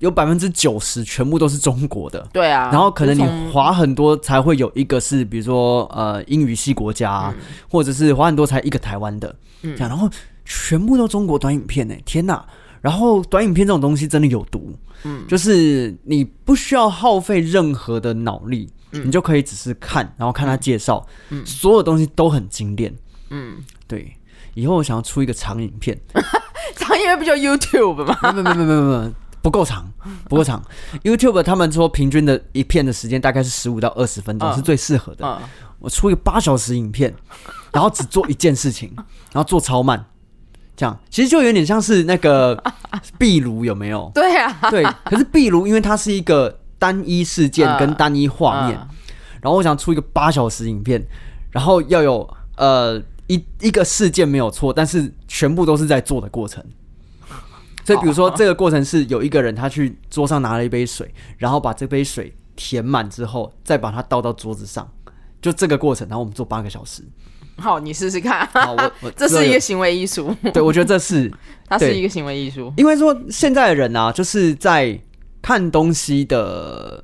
[0.00, 2.28] 有百分之九十全部都是中国的。
[2.32, 7.44] 对啊，然后可能你就从滑很多才会有一个是，比如说呃英语系国家、啊，嗯。
[7.70, 10.10] 或者是划很多才一个台湾的，这样，然后
[10.44, 12.44] 全部都中国短影片呢、天哪！
[12.80, 19.06] 然后短影片这种东西真的有毒，嗯，就是你不需要耗费任何的脑力，嗯。
[19.06, 22.92] 你就可以只是看，然后看他介绍，嗯，所有东西都很精炼，
[23.28, 24.16] 嗯，对。
[24.54, 25.96] 以后我想要出一个长影片，
[26.74, 28.18] 长影片不就 YouTube 吗？
[28.32, 29.90] 没没有没有没有不够长，
[30.28, 30.62] 不够长。
[31.02, 35.26] YouTube 他们说平均的一片的时间大概是十五到二十分钟、嗯是最适合的。
[35.26, 35.38] 嗯，
[35.78, 37.14] 我出一个八小时影片，
[37.72, 38.92] 然后只做一件事情，
[39.32, 40.04] 然后做超慢，
[40.76, 42.62] 这样其实就有点像是那个
[43.18, 44.10] 壁炉有没有？
[44.14, 48.88] 对啊，对，可是壁炉因为它是一个单一事件嗯跟单一画面，嗯
[49.40, 51.02] 然后我想出一个八小时影片，
[51.50, 56.62] 然后要有呃一一个事件没有错，但是全部都是在做的过程。
[57.90, 64.88] 所以比如说这个过程是有一个人他去桌上拿了一杯水，然后把这杯水填满之后，再把它倒到桌子上，
[65.42, 67.02] 就这个过程，然后我们做八个小时。
[67.56, 68.46] 好，你试试看。
[68.46, 71.30] 好，我我 这是一个行为艺术，对，我觉得这是
[71.68, 72.72] 它是一个行为艺术。
[72.76, 74.98] 因为说现在的人啊，就是在
[75.42, 77.02] 看东西的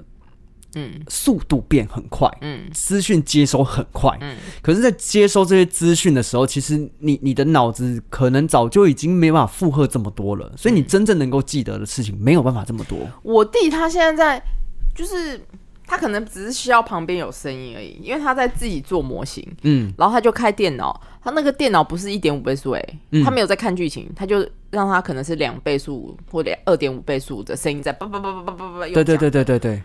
[0.77, 1.01] 嗯。
[1.09, 2.71] 速度变很快，嗯。
[2.73, 4.37] 资讯接收很快，嗯。
[4.63, 12.99] 可是，在接收这些资讯的时候，其实你你的脑子可能早就已经没办法负荷这么多了，所以你真正能够记得的事情没有办法这么多。
[13.23, 14.43] 我弟他现在在，
[14.95, 15.41] 就是
[15.87, 23.23] 他可能只是需要旁边有声音而已，因为他在自己做模型，嗯，然后他就开电脑，他那个电脑不是一点五倍速诶、嗯。
[23.23, 29.83] 他没有在看剧情，他就让他可能是两倍速或者二点五倍速的声音在叭叭叭叭叭叭叭，对对对，对对对，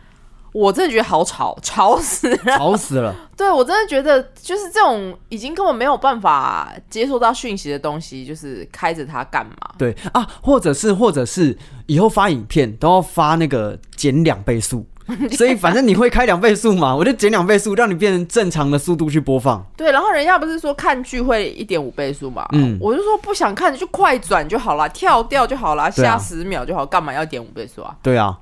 [0.54, 2.58] 我真的觉得好吵，吵死了。
[2.58, 3.16] 吵死了。
[3.38, 9.54] 对我真的觉得，就是这种已经根本没有办法接收到讯息的东西，就是开着它干嘛？
[9.78, 14.86] 对啊，或者是或者是以后发影片都要发那个减两倍速，
[15.32, 19.66] 所以反正你会开两倍速嘛，我就减两倍速，让你变成正常的速度去播放。
[19.76, 22.46] 对，然后人家不是说看剧会一点五倍速嘛？
[22.52, 27.96] 嗯我就说不想看就快转就好啦，跳掉就好啦，下十秒就好，干嘛要点五倍速啊？
[28.04, 28.38] 对啊，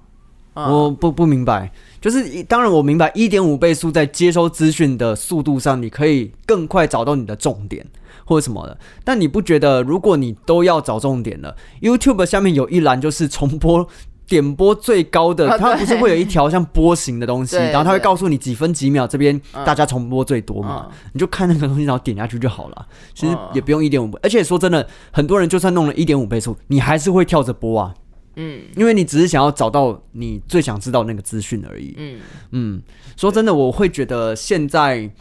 [0.55, 7.85] 嗯我不不明白，就是一当然我明白一点五倍速在接收资讯的速度上，你可以更快找到你的重点
[8.25, 8.77] 或者什么的。
[9.03, 13.87] 但你不觉得，如果你都要找重点了，YouTube 下面有一栏就是重播。
[14.29, 20.87] 点播最高的，它不是会有一条像波形的东西， 然后它会告诉你几分几秒这边嗯大家重播最多嘛？
[21.13, 22.85] 你就看那个东西，然后点下去就好了。
[23.15, 27.91] 其实嗯也不用一点五倍，而且说真的，很多人就算弄了一点五倍速，你还是会跳着播啊。
[28.39, 28.63] 嗯。
[28.75, 31.93] 因为你只是想要找到你最想知道那个资讯而已。
[31.97, 32.19] 嗯，
[32.51, 32.81] 嗯，
[33.17, 35.11] 说真的，我会觉得现在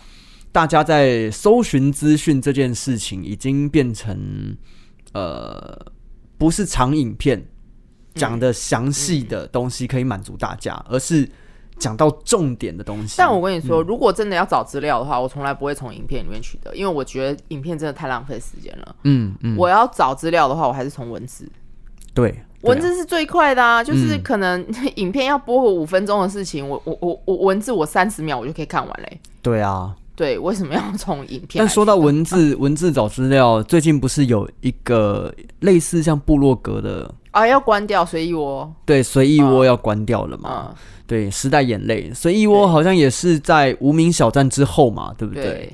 [0.52, 4.56] 大家在搜寻资讯这件事情，已经变成
[5.12, 5.86] 呃，
[6.38, 7.46] 不是长影片
[8.14, 11.28] 讲的详细的东西可以满足大家，而是
[11.78, 13.14] 讲到重点的东西。
[13.18, 13.66] 但我跟你嗯。
[13.66, 18.96] 说，如果真的要找资料的话，我从来不会从影片里面取得，因为我觉得影片真的太浪费时间了。
[19.04, 21.48] 嗯嗯，我要找资料的话，我还是从文字，
[22.12, 23.82] 对，文字是最快的啊。
[23.82, 24.66] 就是嗯可能
[24.96, 29.20] 影片要播个五分钟的事情，我我我我文字我三十秒我就可以看完嘞。
[29.42, 29.94] 对啊。
[30.16, 31.64] 对，为什么要从影片？
[31.64, 40.70] 但说到文字， 文字找资料，最近不是有一个类似像部落格的，啊，要关掉随意窝，对，随意窝要关掉了嘛？
[40.70, 40.74] 嗯，
[41.06, 45.44] 对，时代眼泪，随意窝好像也是在无名小站之后嘛，对不对？
[45.44, 45.72] 对，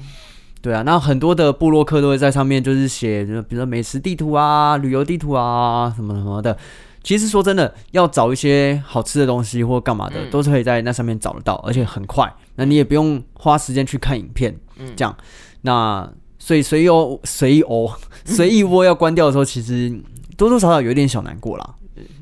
[0.65, 6.57] 对啊，那很多的部落客都会在上面就是写，比如说美食地图啊、旅游地图啊什么什么的。
[7.03, 12.35] 其实说真的，要找一些好吃的东西或干嘛的，嗯都是可以在那上面找得到，而且很快。
[12.55, 15.15] 那你也不用花时间去看影片，嗯这样。
[15.61, 17.93] 那所以随意哦、随意哦、
[18.25, 19.95] 随意 窝要关掉的时候，其实
[20.39, 21.75] 多多少少有一点小难过啦。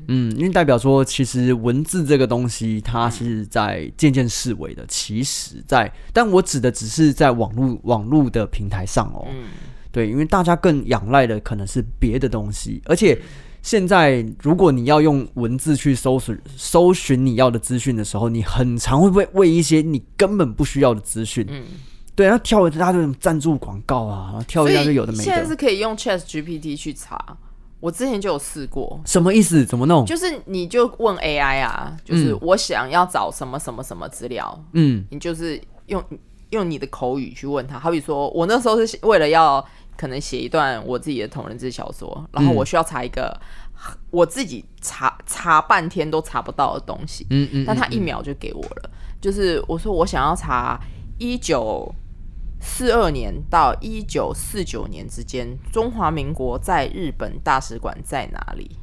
[0.07, 4.85] 嗯，因为代表说，其实文字这个东西，它是在渐渐式微的。
[4.87, 9.27] 其实在，但我指的只是在网络网络的平台上哦。
[9.29, 9.45] 嗯
[9.91, 13.15] 对，因为大家更仰赖的可能是别的东西，而且
[13.61, 21.45] 现在如果你要用文字去搜索搜寻你要的资讯的时候，你很常会被喂一些你根本不需要的资讯。
[21.47, 21.63] 嗯，
[22.15, 25.55] 对，然后跳一大堆什么赞助广告啊，然后跳所一大堆有的没的现在是。
[25.55, 27.37] 可以用 Chat GPT 去查。
[27.83, 29.65] 我之前就有试过，什么意思？
[29.65, 30.05] 怎么弄？
[30.05, 36.01] 就是你就问 AI 啊，就是嗯我想要找什么什么什么资料，嗯你就是用
[36.51, 37.77] 用你的口语去问他。
[37.77, 39.63] 好比说我那时候是为了要
[39.97, 43.37] 可能写一段我自己的同人志小说，然后嗯我需要查一个
[44.11, 48.89] 我自己查查半天都查不到的东西，嗯嗯，但他嗯一秒就给我了。
[49.19, 50.79] 就是我说我想要查
[51.17, 51.93] 一九
[52.63, 58.77] 四二年到一九四九年之间，中华民国在日本大使馆在哪里？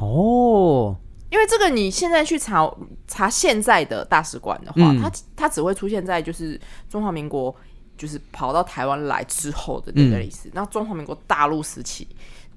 [0.00, 0.96] 哦，
[1.30, 2.68] 因为这个你现在去查
[3.06, 4.98] 查现在的大使馆的话，嗯。
[4.98, 7.54] 它它只会出现在就是中华民国
[7.96, 12.08] 就是跑到台湾来之后的那个历史，那、中华民国大陆时期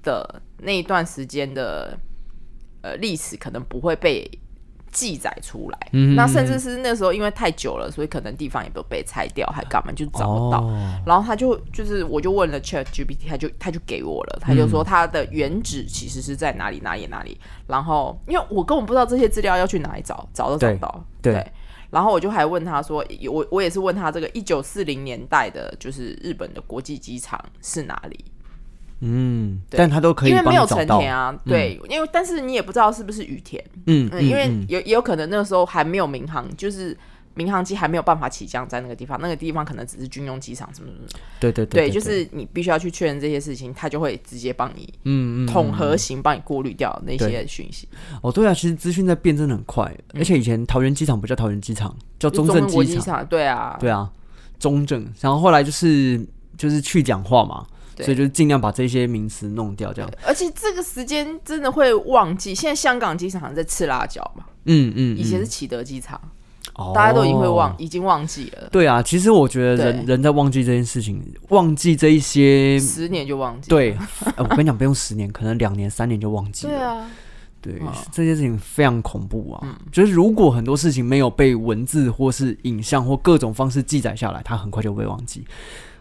[0.02, 1.96] 的那一段时间的
[2.80, 4.28] 呃历史可能不会被
[4.96, 10.62] 记载出来，嗯那甚至是那时候因为太久了，所以可能地方也都被拆掉，还干嘛就找不到。
[10.62, 17.38] 哦然后他就就是，我就问了 Chat GPT，他就他就给我了，他就嗯说他的原址其实是在哪里哪里哪里。
[17.66, 21.04] 然后因为我根本不知道这些资料要去哪里找，找都找不到。
[21.20, 21.46] 对
[21.90, 28.24] 然后我就还问他说，我我也是问他这个一九四零年代的，就是日本的国际机场是哪里？
[29.00, 30.66] 嗯，但他都可以因为没有。
[30.66, 36.96] 成田啊，对，因为但是你也不知道是不是羽田，嗯嗯，因为嗯有也有可能那个时候还没有民航，就是
[37.34, 41.20] 民航机还没有办法起降在那个地方，那个地方可能只是军用机场什么什么。
[41.38, 47.88] 对对对，对，就是你必须要去确认这些事情，他就会直接帮你嗯嗯统合型帮你过滤掉那些讯息。
[48.22, 53.24] 哦，对啊，其实资讯在变真的很快，而且以前桃园机场不叫桃园机场，叫中正机场。
[53.26, 54.10] 对啊，对啊，
[54.58, 56.26] 中正，然后后来就是
[56.58, 60.10] 就是去讲话嘛，对所以就尽量把这些名词弄掉，这样。
[60.26, 62.54] 而且这个时间真的会忘记。
[62.54, 66.20] 现在香港机场好像在吃辣椒嘛，嗯嗯，以前是嗯启德机场，
[66.74, 73.68] 哦大家都已经会忘，已经忘记了，对啊，其实我觉得人人在忘记这件事情，忘记这一些，十年就忘记。
[73.68, 73.96] 对，
[74.36, 76.72] 呃我跟你讲，不用十年，可能两年、三年就忘记了。
[76.72, 77.10] 对啊，
[77.62, 79.78] 对，嗯这件事情非常恐怖啊！
[79.90, 85.44] 就是如果很多事情没有被文字或是影像或各种方式记载下来，它很快就会被忘记。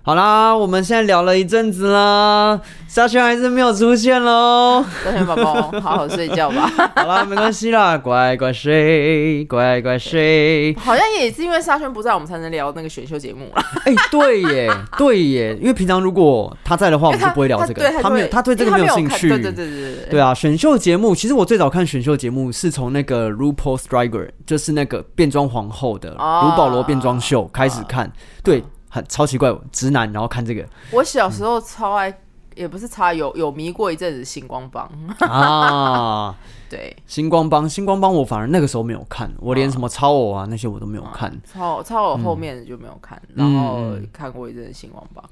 [0.05, 4.85] 好啦，我们现在聊了一阵子啦，沙宣还是没有出现喽。
[5.03, 6.71] 沙宣宝宝，好好睡觉吧。
[6.95, 10.75] 好啦，没关系啦，乖乖睡，乖乖睡。
[10.75, 13.65] 好像也是因为沙宣不在，我们才能聊那个选秀节目啦。
[13.85, 17.81] 哎、对耶，对耶，因为平常如果他在的话，我们就不会聊这个。
[17.81, 19.27] 对他没有，他对这个没有兴趣。
[19.27, 20.09] 对对对对对。
[20.11, 28.11] 对啊，选秀节目，其实我最早看选秀节目是从那个 RuPaul Striger，就是那个变装皇后的哦卢保罗变装秀开始看。
[28.43, 28.63] 对，
[28.95, 32.17] 很超奇怪，直男然后看这个我小时候超爱，
[32.55, 34.89] 也不是超爱，有有迷过一阵子星光帮。
[35.29, 36.33] 啊。
[36.69, 41.31] 对，星光帮，星光帮，我反而那个时候没有看，我连什么超偶啊那些我都没有看。
[41.43, 45.23] 超超偶后面就没有看，嗯然后看过一阵子星光帮。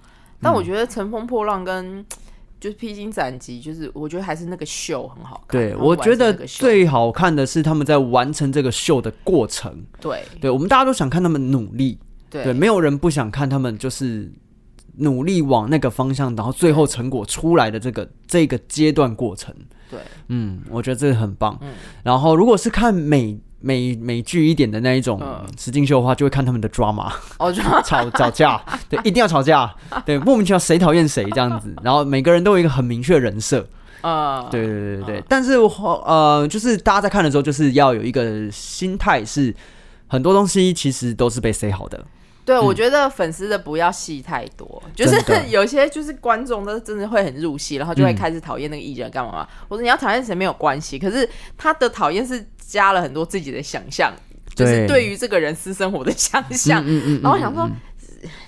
[0.42, 2.06] 但我觉得《乘风破浪》跟
[2.60, 5.60] 就是《披荆斩棘》，就是我觉得还是那个秀很好看。
[5.60, 9.84] 对，我觉得最好看的是他们在完成这个秀的过程。
[10.00, 11.98] 对对我们大家都想看他们努力，
[12.34, 12.44] 对。
[12.44, 14.30] 对，没有人不想看他们就是
[14.98, 19.56] 努力往那个方向，然后最后成果出来的这个这个阶段过程。
[19.90, 20.00] 对。
[20.28, 21.58] 嗯，我觉得这个很棒。
[21.62, 21.70] 嗯。
[22.04, 25.46] 然后如果是看美美美剧一点的那一种嗯。
[25.58, 27.10] 实境秀的话，就会看他们的 drama。
[27.38, 29.74] 哦，就 吵吵架，对，一定要吵架，
[30.06, 33.66] 对，莫名其妙谁讨厌谁这样子，然后每个人都有一个很明确的人设，
[34.02, 35.24] 啊，对对对对对。
[35.30, 35.70] 但是我
[36.06, 39.56] 呃，就是大家在看的时候，就是要有一个心态是，
[40.08, 42.06] 很多东西其实都是被塞好的，
[42.46, 45.18] 对，我觉得粉丝的不要戏太多，就是
[45.50, 49.48] 有些就是观众都真的会很入戏，然后就会嗯开始讨厌那个艺人干嘛嘛。
[49.68, 51.28] 我说你要讨厌谁没有关系，可是
[51.58, 54.14] 他的讨厌是加了很多自己的想象，
[54.56, 56.84] 就是对于这个人私生活的想象。
[57.22, 57.70] 然后我想说，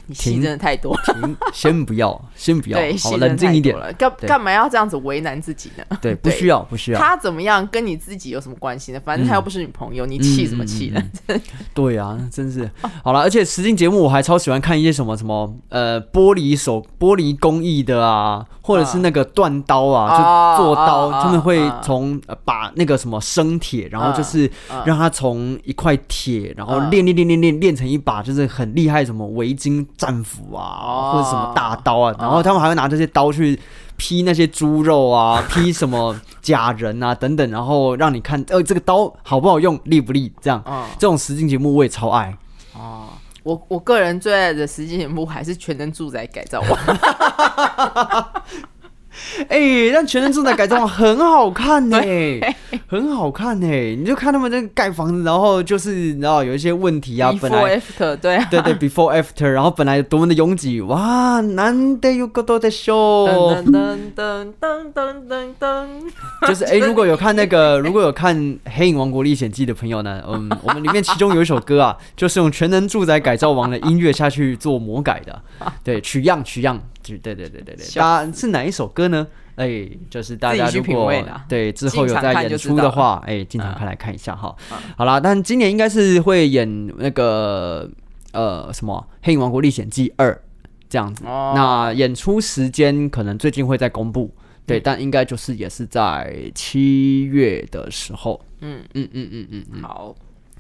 [0.08, 5.84] 你戏真的太多了，停，先不要，先不要，对，好冷静一点，了，干干嘛要这样子为难自己呢？
[6.01, 9.01] 对， 不需要，不需要，他怎么样跟你自己有什么关系呢？
[9.03, 11.01] 反正他又不是女朋友，你气什么气呢？
[11.74, 12.70] 对啊，真是。
[13.03, 13.22] 好了。
[13.22, 33.60] 而且实境节目我还超喜欢看一些什么什么呃玻璃手玻璃工艺的啊，或者是那个断刀啊，哦就做刀，哦他们会哦从、呃把那个什么生铁，然后就是嗯让它从一块铁，然后嗯练练练练练练成一把就是很厉害什么围巾战斧啊，哦或者什么大刀啊，然后他们还会拿这些刀去。
[33.98, 40.62] 劈那些猪肉啊， 劈什么假人啊等等，然后让你看，呃，这个刀好不好用，利不利，这样。
[40.66, 42.38] 嗯这种实境节目我也超爱。
[42.74, 43.06] 哦，
[43.43, 46.70] 我我个人最爱的实境节目还是《全能住宅改造王》。
[49.47, 51.99] 哎、但全能住宅改造很好看呢、
[52.88, 58.36] 很好看呢、你就看他们这个盖房子，然后就是你知道有一些问题啊，本 Before 来 after 对。
[58.36, 62.93] 啊，对对 before after，然后本来多么的拥挤，哇，难得有个多的秀，
[63.28, 65.88] 噔噔噔噔噔噔噔，
[66.47, 75.41] 就是哎、 如果有看那个，如果有看《黑影王国历险记》的朋友呢，嗯，我们里面其中有一首歌啊，就是用全能住宅改造王的音乐下去做魔改的，
[75.84, 76.80] 对，取样取样，
[77.14, 79.26] 对对对对对对，笑大家是哪一首歌呢？
[79.56, 81.14] 哎、就是大家如果
[81.47, 84.53] 对之后有在演出的话，哎、经常看来看一下哈。
[84.97, 87.89] 好啦，但今年应该是会演那个
[88.34, 90.34] 呃什么《黑影王国历险记二》
[90.89, 91.24] 这样子。
[91.26, 91.53] 哦。
[91.56, 94.30] 那演出时间可能最近会再公布，
[94.66, 98.43] 对，但应该就是也是在七月的时候。
[98.60, 98.84] 嗯。
[98.93, 100.14] 嗯嗯嗯嗯嗯，好，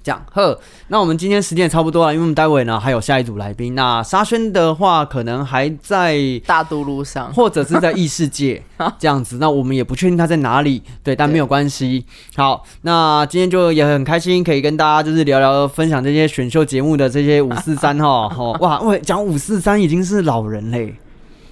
[0.05, 0.57] 这样呵，
[0.89, 3.73] 那我们今天时间也差不多了，因为我们待会呢还有下一组来宾。
[3.73, 6.15] 那沙宣的话，可能还在。
[6.45, 8.61] 大都路上，或者是在异世界
[8.99, 12.05] 这样子，那我们也不确定他在哪里，对，但没有关系。
[12.35, 20.93] 好，那今天就也很开心，可以跟大家就是聊聊分享这些选秀节目的这些五四三哈， 哦哇，喂，讲五四三已经是老人嘞，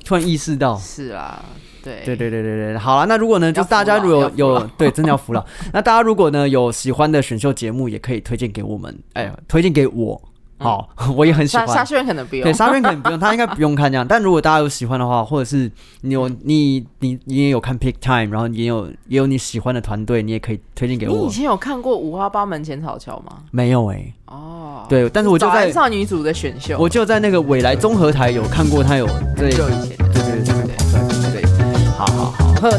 [0.06, 1.44] 突然意识到，是啊，
[1.84, 5.46] 对对对对对对，好了，那如果呢，就是大家如果服了要有对，真的要服了。
[5.74, 10.22] 那大家如果呢有喜欢的选秀节目，也可以推荐给我们，哎，推荐给我，
[10.60, 11.68] 好， 我也很喜欢。
[11.68, 14.08] 沙沙宣可能不用对，，沙宣可能不用，他应该不用看这样。
[14.08, 15.70] 但如果大家有喜欢的话，或者是
[16.02, 21.18] 你有你你你也有看 Pick Time，然后你也有也有你喜欢的团队，你也可以推荐给我。
[21.18, 23.40] 你以前有看过五花八门浅草桥吗？
[23.52, 29.06] 没有哎、哦，对，但是我就在少女组的选秀，我就在那个未来综合台有看过，他有
[29.36, 29.98] 对就以前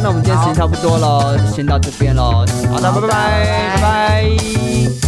[0.02, 2.22] 那我们今天时间差不多了，先到这边了，
[2.70, 5.03] 好的，拜拜拜拜。